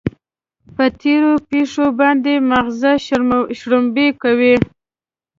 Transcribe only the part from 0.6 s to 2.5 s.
پر تېرو پېښو باندې